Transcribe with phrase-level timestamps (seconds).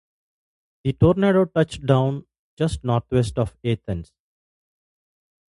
[0.83, 2.25] The tornado touched down
[2.57, 4.11] just northwest of Athens.